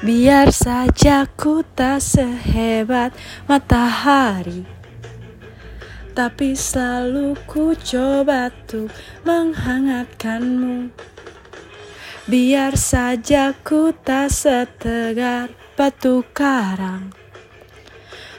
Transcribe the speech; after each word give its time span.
Biar 0.00 0.48
saja 0.48 1.28
ku 1.36 1.60
tak 1.76 2.00
sehebat 2.00 3.12
matahari. 3.44 4.64
Tapi 6.16 6.56
selalu 6.56 7.36
ku 7.44 7.76
coba 7.76 8.48
tuh 8.64 8.88
menghangatkanmu. 9.28 10.88
Biar 12.24 12.80
saja 12.80 13.52
ku 13.60 13.92
tak 13.92 14.32
setegar 14.32 15.52
batu 15.76 16.24
karang. 16.32 17.12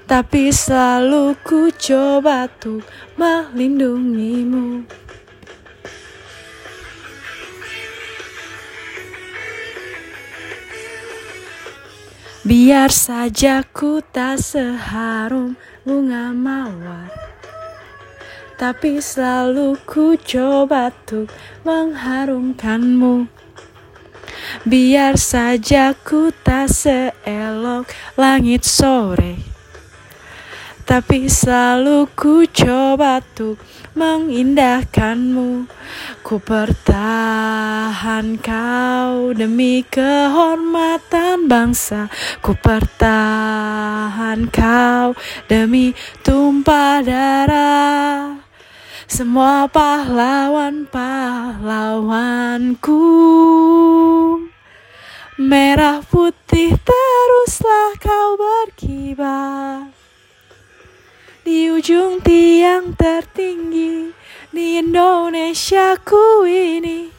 Tapi 0.09 0.49
selalu 0.49 1.37
ku 1.45 1.69
coba 1.69 2.49
tuh 2.49 2.81
melindungimu 3.21 4.89
Biar 12.41 12.89
saja 12.89 13.61
ku 13.61 14.01
tak 14.01 14.41
seharum 14.41 15.53
bunga 15.85 16.33
mawar. 16.33 17.13
Tapi 18.57 18.97
selalu 18.97 19.77
ku 19.85 20.17
coba 20.17 20.89
tuh 21.05 21.29
mengharumkanmu. 21.61 23.29
Biar 24.65 25.21
saja 25.21 25.93
ku 25.93 26.33
tak 26.41 26.73
seelok 26.73 27.85
langit 28.17 28.65
sore 28.65 29.50
tapi 30.91 31.31
selalu 31.31 32.03
ku 32.19 32.43
coba 32.51 33.23
tuh 33.23 33.55
mengindahkanmu. 33.95 35.63
Ku 36.19 36.35
pertahan 36.43 38.35
kau 38.35 39.31
demi 39.31 39.87
kehormatan 39.87 41.47
bangsa. 41.47 42.11
Ku 42.43 42.59
pertahan 42.59 44.51
kau 44.51 45.15
demi 45.47 45.95
tumpah 46.27 46.99
darah. 46.99 48.43
Semua 49.07 49.71
pahlawan 49.71 50.91
pahlawanku. 50.91 52.99
Merah 55.39 56.03
putih 56.03 56.75
teruslah 56.75 57.95
kau 57.95 58.35
berkibar 58.35 60.00
di 61.41 61.73
ujung 61.73 62.21
tiang 62.21 62.93
tertinggi 62.93 64.13
di 64.53 64.77
Indonesia 64.77 65.97
ku 65.97 66.45
ini 66.45 67.09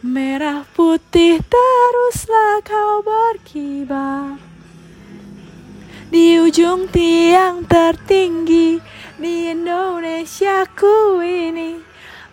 Merah 0.00 0.64
putih 0.72 1.44
teruslah 1.44 2.64
kau 2.64 3.02
berkibar. 3.02 4.38
Di 6.08 6.40
ujung 6.40 6.88
tiang 6.88 7.66
tertinggi 7.66 8.78
di 9.18 9.50
Indonesia 9.50 10.64
ku 10.72 11.20
ini 11.20 11.76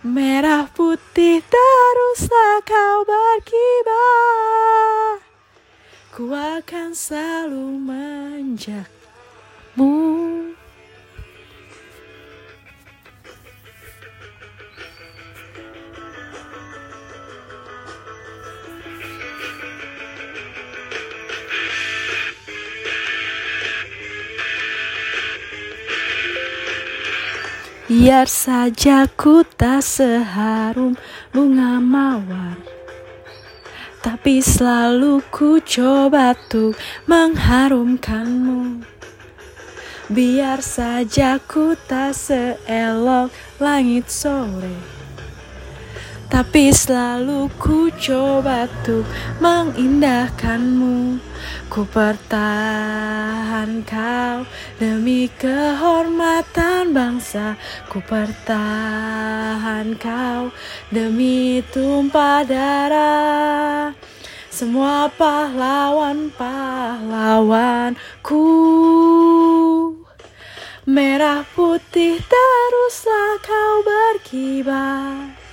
Merah 0.06 0.70
putih 0.70 1.42
teruslah 1.44 2.62
kau 2.62 3.02
berkibar. 3.04 5.20
Ku 6.14 6.30
akan 6.30 6.94
selalu 6.94 7.74
menjamu 7.82 8.94
Biar 27.84 28.24
saja 28.24 29.04
ku 29.12 29.44
tak 29.44 29.84
seharum 29.84 30.96
bunga 31.36 31.76
mawar. 31.84 32.56
Tapi 34.00 34.40
selalu 34.40 35.20
ku 35.28 35.60
coba 35.60 36.32
tuh 36.48 36.72
mengharumkanmu. 37.04 38.80
Biar 40.08 40.64
saja 40.64 41.36
ku 41.36 41.76
tak 41.76 42.16
seelok 42.16 43.28
langit 43.60 44.08
sore 44.08 45.03
tapi 46.28 46.72
selalu 46.72 47.48
ku 47.60 47.90
coba 47.92 48.66
tuh 48.84 49.04
mengindahkanmu. 49.40 51.18
Ku 51.68 51.84
pertahan 51.90 53.82
kau 53.84 54.46
demi 54.80 55.28
kehormatan 55.36 56.94
bangsa. 56.94 57.56
Ku 57.90 58.00
pertahan 58.04 59.96
kau 60.00 60.50
demi 60.88 61.62
tumpah 61.72 62.44
darah. 62.46 63.92
Semua 64.54 65.10
pahlawan 65.10 66.30
pahlawanku 66.30 68.46
Merah 70.86 71.42
putih 71.58 72.22
teruslah 72.22 73.42
kau 73.42 73.82
berkibar 73.82 75.43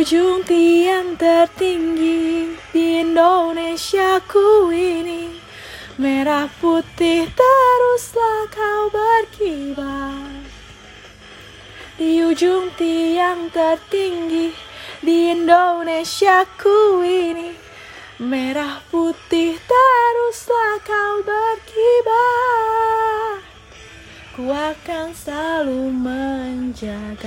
ujung 0.00 0.40
tiang 0.48 1.12
tertinggi 1.20 2.56
di 2.72 3.04
Indonesia 3.04 4.16
ku 4.24 4.72
ini. 4.72 5.28
Merah 6.00 6.48
putih 6.56 7.28
teruslah 7.28 8.48
kau 8.48 8.88
berkibar. 8.88 10.40
Di 12.00 12.16
ujung 12.24 12.72
tiang 12.80 13.52
tertinggi 13.52 14.56
di 15.04 15.36
Indonesia 15.36 16.48
ku 16.56 17.04
ini. 17.04 17.52
Merah 18.24 18.80
putih 18.88 19.60
teruslah 19.60 20.80
kau 20.80 21.20
berkibar. 21.28 22.24
Ku 24.32 24.48
akan 24.48 25.12
selalu 25.12 25.92
menjagamu. 25.92 27.20